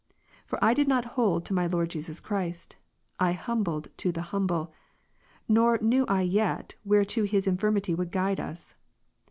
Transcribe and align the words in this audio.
For 0.47 0.57
I 0.63 0.73
did 0.73 0.87
not 0.87 1.05
hold 1.13 1.45
to 1.45 1.53
my 1.53 1.67
Lord 1.67 1.91
Jesus 1.91 2.19
Christ, 2.19 2.75
I 3.19 3.33
humbled 3.33 3.87
to 3.97 4.11
the 4.11 4.23
Humble; 4.23 4.73
nor 5.47 5.77
knew 5.77 6.05
I 6.07 6.23
yet 6.23 6.73
whereto 6.83 7.23
His 7.23 7.45
infirmity 7.45 7.93
would 7.93 8.09
guide 8.09 8.39
us. 8.39 8.73